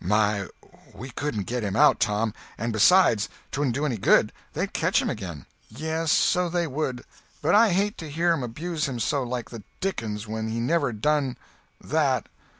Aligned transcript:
"My! 0.03 0.47
we 0.95 1.11
couldn't 1.11 1.45
get 1.45 1.63
him 1.63 1.75
out, 1.75 1.99
Tom. 1.99 2.33
And 2.57 2.73
besides, 2.73 3.29
'twouldn't 3.51 3.75
do 3.75 3.85
any 3.85 3.97
good; 3.99 4.33
they'd 4.53 4.73
ketch 4.73 4.99
him 4.99 5.11
again." 5.11 5.45
"Yes—so 5.69 6.49
they 6.49 6.65
would. 6.65 7.03
But 7.43 7.53
I 7.53 7.69
hate 7.69 7.99
to 7.99 8.09
hear 8.09 8.31
'em 8.33 8.41
abuse 8.41 8.87
him 8.89 8.99
so 8.99 9.21
like 9.21 9.51
the 9.51 9.61
dickens 9.79 10.27
when 10.27 10.47
he 10.47 10.59
never 10.59 10.91
done—that." 10.91 12.27